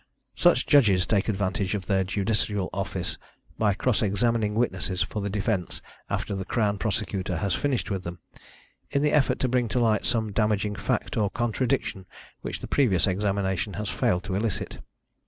Such 0.35 0.65
judges 0.65 1.05
take 1.05 1.29
advantage 1.29 1.75
of 1.75 1.85
their 1.85 2.03
judicial 2.03 2.71
office 2.73 3.19
by 3.59 3.75
cross 3.75 4.01
examining 4.01 4.55
witnesses 4.55 5.03
for 5.03 5.21
the 5.21 5.29
defence 5.29 5.79
after 6.09 6.33
the 6.33 6.43
Crown 6.43 6.79
Prosecutor 6.79 7.37
has 7.37 7.53
finished 7.53 7.91
with 7.91 8.03
them, 8.03 8.17
in 8.89 9.03
the 9.03 9.11
effort 9.11 9.37
to 9.41 9.47
bring 9.47 9.67
to 9.67 9.79
light 9.79 10.03
some 10.07 10.31
damaging 10.31 10.73
fact 10.73 11.17
or 11.17 11.29
contradiction 11.29 12.07
which 12.41 12.61
the 12.61 12.67
previous 12.67 13.05
examination 13.05 13.73
has 13.73 13.89
failed 13.89 14.23
to 14.23 14.33
elicit. 14.33 14.79